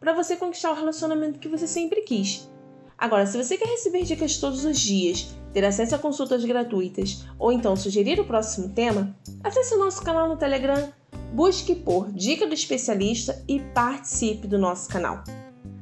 para 0.00 0.12
você 0.12 0.36
conquistar 0.36 0.70
o 0.70 0.74
relacionamento 0.74 1.38
que 1.38 1.48
você 1.48 1.66
sempre 1.66 2.02
quis. 2.02 2.48
Agora, 2.96 3.26
se 3.26 3.36
você 3.36 3.56
quer 3.56 3.68
receber 3.68 4.02
dicas 4.02 4.38
todos 4.38 4.64
os 4.64 4.78
dias, 4.78 5.34
ter 5.52 5.64
acesso 5.64 5.94
a 5.94 5.98
consultas 5.98 6.44
gratuitas 6.44 7.24
ou 7.38 7.52
então 7.52 7.76
sugerir 7.76 8.18
o 8.18 8.24
próximo 8.24 8.70
tema, 8.70 9.16
acesse 9.42 9.74
o 9.74 9.78
nosso 9.78 10.02
canal 10.02 10.28
no 10.28 10.36
Telegram, 10.36 10.92
busque 11.32 11.74
por 11.74 12.10
Dica 12.12 12.46
do 12.46 12.54
Especialista 12.54 13.42
e 13.46 13.60
participe 13.60 14.48
do 14.48 14.58
nosso 14.58 14.88
canal. 14.88 15.22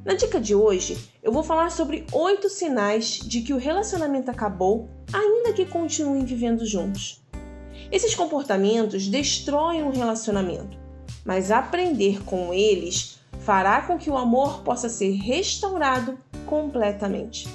Na 0.05 0.13
dica 0.13 0.39
de 0.39 0.55
hoje, 0.55 0.97
eu 1.21 1.33
vou 1.33 1.43
falar 1.43 1.69
sobre 1.69 2.05
oito 2.13 2.49
sinais 2.49 3.19
de 3.19 3.41
que 3.41 3.53
o 3.53 3.57
relacionamento 3.57 4.31
acabou, 4.31 4.87
ainda 5.11 5.51
que 5.51 5.65
continuem 5.65 6.23
vivendo 6.23 6.65
juntos. 6.65 7.21
Esses 7.91 8.15
comportamentos 8.15 9.07
destroem 9.07 9.83
um 9.83 9.91
relacionamento, 9.91 10.77
mas 11.25 11.51
aprender 11.51 12.23
com 12.23 12.53
eles 12.53 13.16
fará 13.47 13.81
com 13.81 13.97
que 13.97 14.09
o 14.09 14.17
amor 14.17 14.61
possa 14.61 14.89
ser 14.89 15.13
restaurado 15.13 16.19
completamente. 16.45 17.47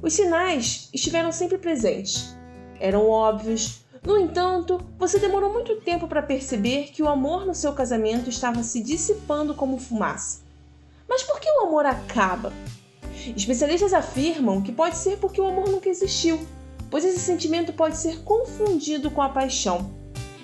Os 0.00 0.12
sinais 0.12 0.88
estiveram 0.94 1.32
sempre 1.32 1.58
presentes, 1.58 2.36
eram 2.78 3.10
óbvios. 3.10 3.84
No 4.06 4.16
entanto, 4.16 4.80
você 4.96 5.18
demorou 5.18 5.52
muito 5.52 5.74
tempo 5.80 6.06
para 6.06 6.22
perceber 6.22 6.92
que 6.92 7.02
o 7.02 7.08
amor 7.08 7.44
no 7.44 7.52
seu 7.52 7.72
casamento 7.72 8.30
estava 8.30 8.62
se 8.62 8.80
dissipando 8.80 9.54
como 9.54 9.80
fumaça. 9.80 10.42
Mas 11.08 11.24
por 11.24 11.40
que 11.40 11.50
o 11.50 11.66
amor 11.66 11.84
acaba? 11.84 12.52
Especialistas 13.36 13.92
afirmam 13.92 14.62
que 14.62 14.70
pode 14.70 14.96
ser 14.96 15.18
porque 15.18 15.40
o 15.40 15.48
amor 15.48 15.68
nunca 15.68 15.88
existiu, 15.88 16.38
pois 16.88 17.04
esse 17.04 17.18
sentimento 17.18 17.72
pode 17.72 17.96
ser 17.96 18.22
confundido 18.22 19.10
com 19.10 19.20
a 19.20 19.30
paixão. 19.30 19.90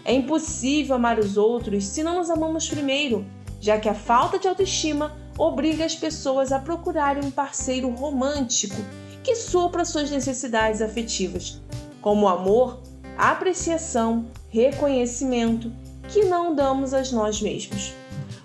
É 0.05 0.12
impossível 0.12 0.97
amar 0.97 1.20
os 1.20 1.36
outros 1.36 1.86
se 1.86 2.03
não 2.03 2.16
nos 2.16 2.28
amamos 2.28 2.66
primeiro, 2.69 3.25
já 3.65 3.81
que 3.81 3.89
a 3.89 3.95
falta 3.95 4.39
de 4.39 4.47
autoestima 4.47 5.17
obriga 5.39 5.87
as 5.87 5.95
pessoas 5.95 6.53
a 6.53 6.59
procurarem 6.59 7.25
um 7.25 7.31
parceiro 7.31 7.89
romântico 7.89 8.77
que 9.23 9.34
supra 9.34 9.87
suas 9.87 10.11
necessidades 10.11 10.83
afetivas, 10.83 11.62
como 12.03 12.29
amor, 12.29 12.83
apreciação, 13.17 14.27
reconhecimento, 14.51 15.73
que 16.09 16.27
não 16.27 16.55
damos 16.55 16.93
a 16.93 17.01
nós 17.12 17.41
mesmos. 17.41 17.95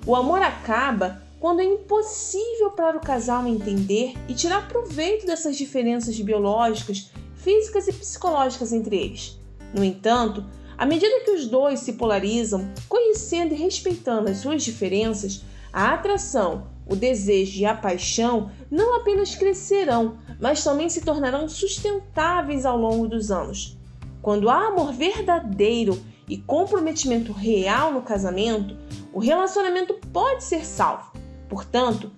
O 0.07 0.15
amor 0.15 0.41
acaba 0.41 1.21
quando 1.37 1.59
é 1.59 1.65
impossível 1.65 2.71
para 2.71 2.95
o 2.95 3.01
casal 3.01 3.45
entender 3.45 4.13
e 4.25 4.33
tirar 4.33 4.69
proveito 4.69 5.25
dessas 5.25 5.57
diferenças 5.57 6.17
biológicas, 6.17 7.11
físicas 7.35 7.89
e 7.89 7.91
psicológicas 7.91 8.71
entre 8.71 8.95
eles. 8.95 9.37
No 9.73 9.83
entanto, 9.83 10.45
à 10.79 10.85
medida 10.85 11.25
que 11.25 11.31
os 11.31 11.45
dois 11.45 11.81
se 11.81 11.93
polarizam, 11.93 12.71
conhecendo 12.87 13.53
e 13.53 13.57
respeitando 13.57 14.29
as 14.29 14.37
suas 14.37 14.63
diferenças, 14.63 15.43
a 15.73 15.93
atração, 15.93 16.67
o 16.87 16.95
desejo 16.95 17.59
e 17.59 17.65
a 17.65 17.75
paixão 17.75 18.49
não 18.71 18.95
apenas 18.95 19.35
crescerão, 19.35 20.17
mas 20.39 20.63
também 20.63 20.87
se 20.87 21.01
tornarão 21.01 21.49
sustentáveis 21.49 22.65
ao 22.65 22.77
longo 22.77 23.09
dos 23.09 23.29
anos. 23.29 23.77
Quando 24.21 24.49
há 24.49 24.67
amor 24.67 24.93
verdadeiro 24.93 26.01
e 26.29 26.37
comprometimento 26.37 27.33
real 27.33 27.91
no 27.91 28.01
casamento, 28.01 28.77
o 29.11 29.19
relacionamento 29.19 29.95
pode 30.13 30.45
ser 30.45 30.65
salvo. 30.65 31.11
Portanto, 31.49 32.09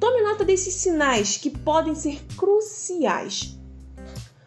tome 0.00 0.22
nota 0.22 0.44
desses 0.44 0.74
sinais 0.74 1.36
que 1.36 1.50
podem 1.50 1.94
ser 1.94 2.20
cruciais. 2.36 3.56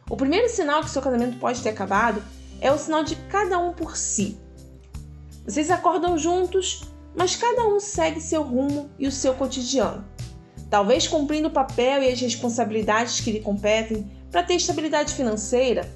O 0.09 0.17
primeiro 0.17 0.49
sinal 0.49 0.81
que 0.81 0.89
seu 0.89 1.01
casamento 1.01 1.39
pode 1.39 1.61
ter 1.61 1.69
acabado 1.69 2.21
é 2.61 2.71
o 2.71 2.77
sinal 2.77 3.03
de 3.03 3.15
cada 3.15 3.57
um 3.57 3.73
por 3.73 3.97
si. 3.97 4.37
Vocês 5.43 5.71
acordam 5.71 6.17
juntos, 6.17 6.83
mas 7.15 7.35
cada 7.35 7.67
um 7.67 7.79
segue 7.79 8.21
seu 8.21 8.43
rumo 8.43 8.89
e 8.99 9.07
o 9.07 9.11
seu 9.11 9.33
cotidiano. 9.33 10.05
Talvez 10.69 11.07
cumprindo 11.07 11.47
o 11.47 11.51
papel 11.51 12.03
e 12.03 12.09
as 12.09 12.21
responsabilidades 12.21 13.19
que 13.19 13.31
lhe 13.31 13.41
competem 13.41 14.09
para 14.31 14.43
ter 14.43 14.53
estabilidade 14.53 15.15
financeira. 15.15 15.91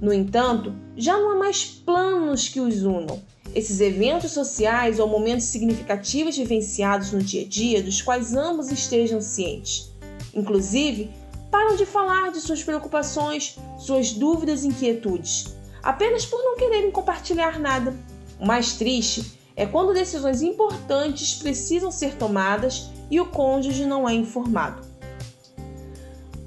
No 0.00 0.12
entanto, 0.12 0.74
já 0.96 1.18
não 1.18 1.32
há 1.32 1.36
mais 1.36 1.64
planos 1.64 2.46
que 2.46 2.60
os 2.60 2.84
unam. 2.84 3.20
Esses 3.54 3.80
eventos 3.80 4.30
sociais 4.30 4.98
ou 4.98 5.08
momentos 5.08 5.46
significativos 5.46 6.36
vivenciados 6.36 7.12
no 7.12 7.22
dia 7.22 7.42
a 7.42 7.48
dia 7.48 7.82
dos 7.82 8.00
quais 8.00 8.34
ambos 8.34 8.70
estejam 8.70 9.20
cientes. 9.20 9.90
Inclusive, 10.34 11.10
param 11.50 11.76
de 11.76 11.84
falar 11.84 12.30
de 12.30 12.40
suas 12.40 12.62
preocupações, 12.62 13.56
suas 13.78 14.12
dúvidas 14.12 14.64
e 14.64 14.68
inquietudes 14.68 15.61
apenas 15.82 16.24
por 16.24 16.42
não 16.42 16.56
quererem 16.56 16.90
compartilhar 16.90 17.58
nada. 17.58 17.96
O 18.38 18.46
mais 18.46 18.74
triste 18.74 19.38
é 19.56 19.66
quando 19.66 19.92
decisões 19.92 20.42
importantes 20.42 21.34
precisam 21.34 21.90
ser 21.90 22.14
tomadas 22.14 22.90
e 23.10 23.20
o 23.20 23.26
cônjuge 23.26 23.84
não 23.84 24.08
é 24.08 24.14
informado. 24.14 24.86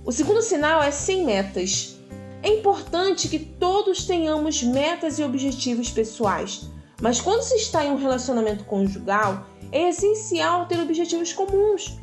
O 0.04 0.12
segundo 0.12 0.42
sinal 0.42 0.82
é 0.82 0.92
sem 0.92 1.26
metas. 1.26 1.98
É 2.42 2.50
importante 2.50 3.28
que 3.28 3.40
todos 3.40 4.06
tenhamos 4.06 4.62
metas 4.62 5.18
e 5.18 5.24
objetivos 5.24 5.90
pessoais, 5.90 6.70
mas 7.02 7.20
quando 7.20 7.42
se 7.42 7.56
está 7.56 7.84
em 7.84 7.92
um 7.92 7.98
relacionamento 7.98 8.64
conjugal, 8.66 9.48
é 9.72 9.90
essencial 9.90 10.68
ter 10.68 10.80
objetivos 10.80 11.34
comuns. 11.34 11.98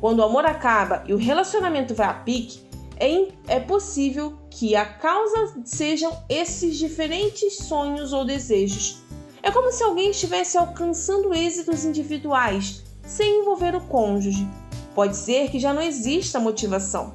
Quando 0.00 0.18
o 0.18 0.24
amor 0.24 0.44
acaba 0.44 1.04
e 1.06 1.14
o 1.14 1.16
relacionamento 1.16 1.94
vai 1.94 2.08
a 2.08 2.14
pique, 2.14 2.60
é, 2.98 3.28
é 3.46 3.60
possível 3.60 4.36
que 4.54 4.76
a 4.76 4.84
causa 4.84 5.52
sejam 5.64 6.16
esses 6.28 6.76
diferentes 6.76 7.56
sonhos 7.56 8.12
ou 8.12 8.24
desejos. 8.24 9.02
É 9.42 9.50
como 9.50 9.72
se 9.72 9.82
alguém 9.82 10.10
estivesse 10.10 10.56
alcançando 10.56 11.34
êxitos 11.34 11.84
individuais 11.84 12.84
sem 13.04 13.40
envolver 13.40 13.74
o 13.74 13.80
cônjuge. 13.80 14.48
Pode 14.94 15.16
ser 15.16 15.50
que 15.50 15.58
já 15.58 15.74
não 15.74 15.82
exista 15.82 16.38
motivação. 16.38 17.14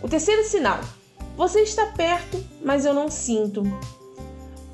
O 0.00 0.08
terceiro 0.08 0.44
sinal: 0.44 0.78
você 1.36 1.62
está 1.62 1.86
perto, 1.86 2.42
mas 2.64 2.86
eu 2.86 2.94
não 2.94 3.10
sinto. 3.10 3.64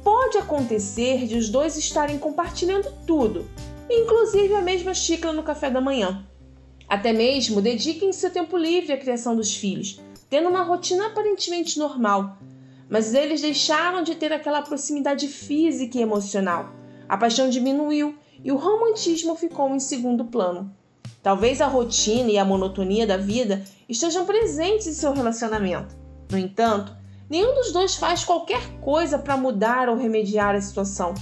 Pode 0.04 0.36
acontecer 0.36 1.26
de 1.26 1.38
os 1.38 1.48
dois 1.48 1.74
estarem 1.78 2.18
compartilhando 2.18 2.92
tudo, 3.06 3.48
inclusive 3.88 4.54
a 4.54 4.60
mesma 4.60 4.92
xícara 4.92 5.32
no 5.32 5.42
café 5.42 5.70
da 5.70 5.80
manhã. 5.80 6.22
Até 6.86 7.14
mesmo 7.14 7.62
dediquem 7.62 8.12
seu 8.12 8.30
tempo 8.30 8.58
livre 8.58 8.92
à 8.92 8.98
criação 8.98 9.34
dos 9.34 9.54
filhos, 9.54 10.00
tendo 10.30 10.48
uma 10.48 10.62
rotina 10.62 11.08
aparentemente 11.08 11.78
normal. 11.78 12.38
Mas 12.88 13.12
eles 13.12 13.42
deixaram 13.42 14.02
de 14.02 14.14
ter 14.14 14.32
aquela 14.32 14.62
proximidade 14.62 15.28
física 15.28 15.98
e 15.98 16.00
emocional. 16.00 16.70
A 17.08 17.16
paixão 17.16 17.50
diminuiu 17.50 18.16
e 18.42 18.50
o 18.50 18.56
romantismo 18.56 19.34
ficou 19.34 19.68
em 19.74 19.80
segundo 19.80 20.24
plano. 20.24 20.74
Talvez 21.22 21.60
a 21.60 21.66
rotina 21.66 22.30
e 22.30 22.38
a 22.38 22.44
monotonia 22.44 23.06
da 23.06 23.16
vida 23.16 23.62
estejam 23.88 24.24
presentes 24.24 24.86
em 24.86 24.94
seu 24.94 25.12
relacionamento. 25.12 25.94
No 26.30 26.38
entanto, 26.38 26.96
nenhum 27.28 27.54
dos 27.54 27.72
dois 27.72 27.96
faz 27.96 28.24
qualquer 28.24 28.80
coisa 28.80 29.18
para 29.18 29.36
mudar 29.36 29.88
ou 29.88 29.96
remediar 29.96 30.54
a 30.54 30.60
situação. 30.60 31.12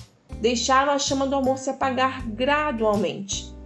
Deixaram 0.41 0.93
a 0.93 0.99
chama 0.99 1.27
do 1.27 1.35
amor 1.35 1.59
se 1.59 1.71
apagar 1.71 2.29
gradualmente 2.29 3.59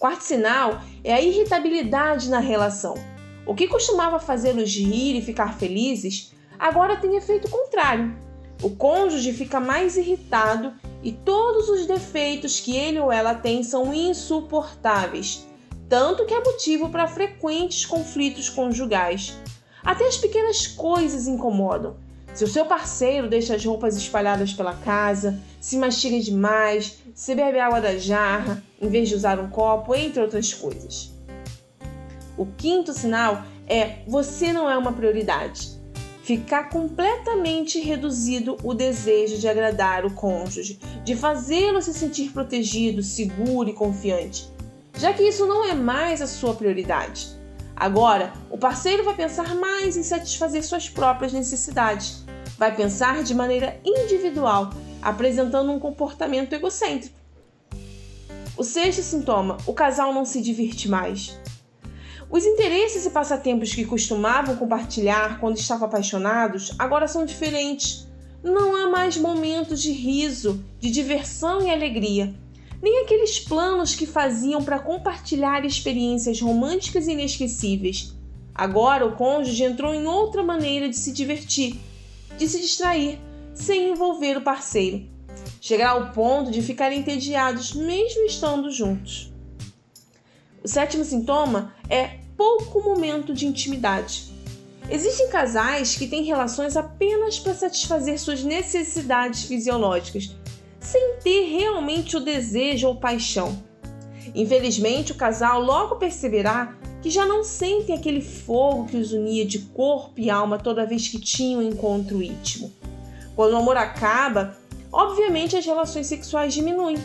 quarto 0.00 0.22
sinal 0.22 0.80
é 1.04 1.12
a 1.12 1.20
irritabilidade 1.20 2.30
na 2.30 2.38
relação. 2.38 2.94
O 3.46 3.54
que 3.54 3.66
costumava 3.66 4.18
fazê-los 4.18 4.74
rir 4.74 5.16
e 5.16 5.22
ficar 5.22 5.58
felizes, 5.58 6.32
agora 6.58 6.96
tem 6.96 7.16
efeito 7.16 7.50
contrário. 7.50 8.14
O 8.62 8.70
cônjuge 8.70 9.32
fica 9.32 9.58
mais 9.58 9.96
irritado 9.96 10.74
e 11.02 11.12
todos 11.12 11.68
os 11.68 11.86
defeitos 11.86 12.60
que 12.60 12.76
ele 12.76 13.00
ou 13.00 13.10
ela 13.10 13.34
tem 13.34 13.62
são 13.62 13.94
insuportáveis, 13.94 15.46
tanto 15.88 16.26
que 16.26 16.34
é 16.34 16.44
motivo 16.44 16.90
para 16.90 17.08
frequentes 17.08 17.86
conflitos 17.86 18.50
conjugais. 18.50 19.34
Até 19.82 20.06
as 20.06 20.18
pequenas 20.18 20.66
coisas 20.66 21.26
incomodam. 21.26 21.96
Se 22.34 22.44
o 22.44 22.48
seu 22.48 22.64
parceiro 22.66 23.28
deixa 23.28 23.56
as 23.56 23.64
roupas 23.64 23.96
espalhadas 23.96 24.52
pela 24.52 24.74
casa, 24.74 25.40
se 25.60 25.76
mastiga 25.76 26.20
demais, 26.20 26.98
se 27.14 27.34
bebe 27.34 27.58
água 27.58 27.80
da 27.80 27.96
jarra, 27.96 28.62
em 28.80 28.88
vez 28.88 29.08
de 29.08 29.14
usar 29.14 29.40
um 29.40 29.48
copo, 29.50 29.94
entre 29.94 30.20
outras 30.20 30.54
coisas. 30.54 31.12
O 32.40 32.46
quinto 32.46 32.94
sinal 32.94 33.42
é 33.68 33.98
você 34.08 34.50
não 34.50 34.70
é 34.70 34.78
uma 34.78 34.94
prioridade. 34.94 35.78
Ficar 36.22 36.70
completamente 36.70 37.78
reduzido 37.78 38.56
o 38.62 38.72
desejo 38.72 39.36
de 39.36 39.46
agradar 39.46 40.06
o 40.06 40.14
cônjuge, 40.14 40.80
de 41.04 41.14
fazê-lo 41.14 41.82
se 41.82 41.92
sentir 41.92 42.30
protegido, 42.30 43.02
seguro 43.02 43.68
e 43.68 43.74
confiante. 43.74 44.50
já 44.96 45.12
que 45.12 45.22
isso 45.22 45.44
não 45.44 45.66
é 45.66 45.74
mais 45.74 46.22
a 46.22 46.26
sua 46.26 46.54
prioridade. 46.54 47.28
Agora, 47.76 48.32
o 48.50 48.56
parceiro 48.56 49.04
vai 49.04 49.14
pensar 49.14 49.54
mais 49.54 49.98
em 49.98 50.02
satisfazer 50.02 50.64
suas 50.64 50.88
próprias 50.88 51.34
necessidades. 51.34 52.24
Vai 52.56 52.74
pensar 52.74 53.22
de 53.22 53.34
maneira 53.34 53.78
individual, 53.84 54.70
apresentando 55.02 55.70
um 55.70 55.78
comportamento 55.78 56.54
egocêntrico. 56.54 57.14
O 58.56 58.64
sexto 58.64 59.02
sintoma: 59.02 59.58
o 59.66 59.74
casal 59.74 60.14
não 60.14 60.24
se 60.24 60.40
diverte 60.40 60.88
mais. 60.88 61.38
Os 62.30 62.46
interesses 62.46 63.04
e 63.04 63.10
passatempos 63.10 63.74
que 63.74 63.84
costumavam 63.84 64.54
compartilhar 64.54 65.40
quando 65.40 65.56
estavam 65.58 65.88
apaixonados 65.88 66.72
agora 66.78 67.08
são 67.08 67.24
diferentes. 67.24 68.06
Não 68.40 68.76
há 68.76 68.88
mais 68.88 69.16
momentos 69.16 69.82
de 69.82 69.90
riso, 69.90 70.64
de 70.78 70.92
diversão 70.92 71.60
e 71.66 71.70
alegria, 71.70 72.32
nem 72.80 73.02
aqueles 73.02 73.40
planos 73.40 73.96
que 73.96 74.06
faziam 74.06 74.62
para 74.62 74.78
compartilhar 74.78 75.64
experiências 75.64 76.40
românticas 76.40 77.08
e 77.08 77.12
inesquecíveis. 77.12 78.14
Agora 78.54 79.04
o 79.04 79.16
cônjuge 79.16 79.64
entrou 79.64 79.92
em 79.92 80.06
outra 80.06 80.44
maneira 80.44 80.88
de 80.88 80.96
se 80.96 81.10
divertir, 81.10 81.80
de 82.38 82.48
se 82.48 82.60
distrair, 82.60 83.18
sem 83.52 83.90
envolver 83.90 84.36
o 84.36 84.42
parceiro. 84.42 85.04
Chegará 85.60 85.90
ao 85.90 86.12
ponto 86.12 86.52
de 86.52 86.62
ficarem 86.62 87.00
entediados 87.00 87.74
mesmo 87.74 88.24
estando 88.24 88.70
juntos. 88.70 89.32
O 90.62 90.68
sétimo 90.68 91.04
sintoma 91.04 91.74
é 91.88 92.19
pouco 92.40 92.80
momento 92.80 93.34
de 93.34 93.46
intimidade. 93.46 94.32
Existem 94.88 95.28
casais 95.28 95.94
que 95.94 96.06
têm 96.06 96.24
relações 96.24 96.74
apenas 96.74 97.38
para 97.38 97.52
satisfazer 97.52 98.18
suas 98.18 98.42
necessidades 98.42 99.42
fisiológicas, 99.42 100.34
sem 100.80 101.16
ter 101.22 101.50
realmente 101.50 102.16
o 102.16 102.20
desejo 102.20 102.88
ou 102.88 102.96
paixão. 102.96 103.62
Infelizmente, 104.34 105.12
o 105.12 105.16
casal 105.16 105.60
logo 105.60 105.96
perceberá 105.96 106.74
que 107.02 107.10
já 107.10 107.26
não 107.26 107.44
sentem 107.44 107.94
aquele 107.94 108.22
fogo 108.22 108.86
que 108.86 108.96
os 108.96 109.12
unia 109.12 109.44
de 109.44 109.58
corpo 109.58 110.14
e 110.16 110.30
alma 110.30 110.56
toda 110.56 110.86
vez 110.86 111.08
que 111.08 111.20
tinham 111.20 111.60
um 111.60 111.68
encontro 111.68 112.22
íntimo. 112.22 112.72
Quando 113.36 113.52
o 113.52 113.58
amor 113.58 113.76
acaba, 113.76 114.56
obviamente 114.90 115.58
as 115.58 115.66
relações 115.66 116.06
sexuais 116.06 116.54
diminuem, 116.54 116.96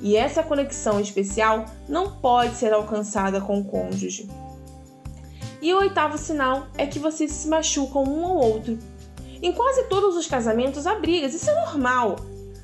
e 0.00 0.16
essa 0.16 0.44
conexão 0.44 1.00
especial 1.00 1.64
não 1.88 2.12
pode 2.12 2.54
ser 2.54 2.72
alcançada 2.72 3.40
com 3.40 3.58
o 3.58 3.64
cônjuge. 3.64 4.28
E 5.66 5.74
o 5.74 5.78
oitavo 5.78 6.16
sinal 6.16 6.68
é 6.78 6.86
que 6.86 7.00
vocês 7.00 7.32
se 7.32 7.48
machucam 7.48 8.04
um 8.04 8.24
ao 8.24 8.36
outro. 8.36 8.78
Em 9.42 9.50
quase 9.52 9.82
todos 9.88 10.14
os 10.14 10.28
casamentos 10.28 10.86
há 10.86 10.94
brigas, 10.94 11.34
isso 11.34 11.50
é 11.50 11.54
normal. 11.64 12.14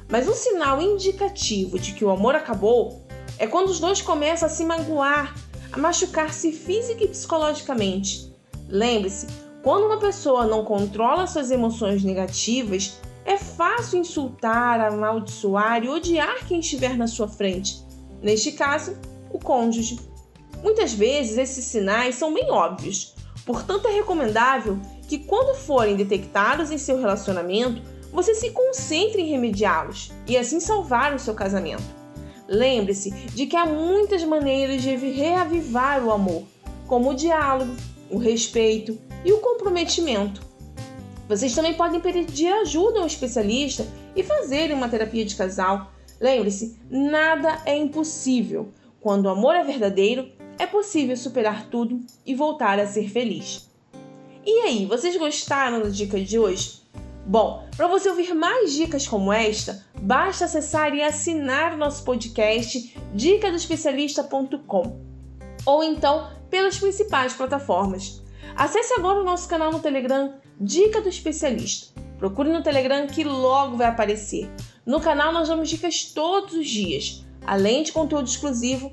Mas 0.09 0.29
um 0.29 0.33
sinal 0.33 0.81
indicativo 0.81 1.81
de 1.81 1.95
que 1.95 2.05
o 2.05 2.11
amor 2.11 2.37
acabou 2.37 3.05
é 3.41 3.47
quando 3.49 3.71
os 3.71 3.81
dois 3.81 4.01
começam 4.01 4.47
a 4.47 4.49
se 4.49 4.65
magoar, 4.65 5.35
a 5.73 5.79
machucar-se 5.79 6.53
física 6.53 7.03
e 7.03 7.09
psicologicamente. 7.09 8.33
Lembre-se, 8.69 9.27
quando 9.65 9.87
uma 9.87 9.99
pessoa 9.99 10.47
não 10.47 10.65
controla 10.65 11.27
suas 11.27 11.51
emoções 11.51 12.05
negativas, 12.05 13.01
é 13.25 13.37
fácil 13.37 13.99
insultar, 13.99 14.81
amaldiçoar 14.81 15.83
e 15.83 15.89
odiar 15.89 16.47
quem 16.47 16.61
estiver 16.61 16.97
na 16.97 17.09
sua 17.09 17.27
frente. 17.27 17.83
Neste 18.23 18.53
caso, 18.53 18.97
o 19.33 19.41
cônjuge. 19.41 20.12
Muitas 20.63 20.93
vezes 20.93 21.39
esses 21.39 21.65
sinais 21.65 22.15
são 22.15 22.33
bem 22.33 22.51
óbvios, 22.51 23.15
portanto 23.45 23.89
é 23.89 23.93
recomendável 23.93 24.79
que, 25.09 25.19
quando 25.19 25.57
forem 25.57 25.97
detectados 25.97 26.71
em 26.71 26.79
seu 26.79 26.99
relacionamento, 26.99 27.83
você 28.13 28.35
se 28.35 28.51
concentre 28.51 29.23
em 29.23 29.31
remediá-los 29.31 30.13
e 30.27 30.37
assim 30.37 30.61
salvar 30.61 31.15
o 31.15 31.19
seu 31.19 31.35
casamento. 31.35 31.83
Lembre-se 32.47 33.11
de 33.11 33.47
que 33.47 33.57
há 33.57 33.67
muitas 33.67 34.23
maneiras 34.23 34.83
de 34.83 34.95
reavivar 34.95 36.05
o 36.05 36.13
amor, 36.13 36.45
como 36.87 37.11
o 37.11 37.15
diálogo, 37.15 37.75
o 38.11 38.19
respeito 38.19 38.99
e 39.25 39.33
o 39.33 39.39
comprometimento. 39.39 40.43
Vocês 41.29 41.55
também 41.55 41.75
podem 41.75 42.01
pedir 42.01 42.53
ajuda 42.53 43.01
a 43.01 43.03
um 43.03 43.07
especialista 43.07 43.87
e 44.15 44.23
fazerem 44.23 44.77
uma 44.77 44.89
terapia 44.89 45.25
de 45.25 45.35
casal. 45.35 45.91
Lembre-se, 46.21 46.79
nada 46.91 47.63
é 47.65 47.77
impossível. 47.77 48.69
Quando 49.01 49.25
o 49.25 49.31
amor 49.31 49.55
é 49.57 49.65
verdadeiro, 49.65 50.31
é 50.63 50.67
possível 50.67 51.17
superar 51.17 51.67
tudo 51.67 52.01
e 52.25 52.37
voltar 52.37 52.79
a 52.79 52.87
ser 52.87 53.11
feliz. 53.11 53.69
E 54.47 54.61
aí, 54.61 54.87
vocês 54.87 55.17
gostaram 55.17 55.83
da 55.83 55.89
dica 55.89 56.21
de 56.21 56.39
hoje? 56.39 56.83
Bom, 57.27 57.67
para 57.77 57.89
você 57.89 58.09
ouvir 58.09 58.33
mais 58.33 58.73
dicas 58.73 59.05
como 59.05 59.33
esta, 59.33 59.85
basta 60.01 60.45
acessar 60.45 60.95
e 60.95 61.03
assinar 61.03 61.75
o 61.75 61.77
nosso 61.77 62.05
podcast 62.05 62.97
dicadoespecialista.com 63.13 65.01
ou 65.67 65.83
então 65.83 66.31
pelas 66.49 66.79
principais 66.79 67.33
plataformas. 67.33 68.23
Acesse 68.55 68.95
agora 68.95 69.21
o 69.21 69.25
nosso 69.25 69.49
canal 69.49 69.73
no 69.73 69.81
Telegram 69.81 70.35
Dica 70.61 71.01
do 71.01 71.09
Especialista. 71.09 72.01
Procure 72.19 72.53
no 72.53 72.63
Telegram 72.63 73.05
que 73.09 73.25
logo 73.25 73.77
vai 73.77 73.89
aparecer. 73.89 74.49
No 74.87 75.01
canal 75.01 75.33
nós 75.33 75.49
damos 75.49 75.69
dicas 75.69 76.05
todos 76.05 76.55
os 76.55 76.69
dias, 76.69 77.25
além 77.45 77.83
de 77.83 77.91
conteúdo 77.91 78.29
exclusivo 78.29 78.93